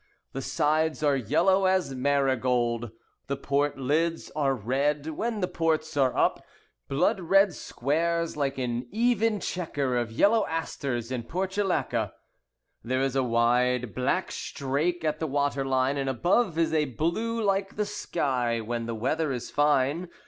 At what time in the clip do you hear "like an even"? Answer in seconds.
8.35-9.39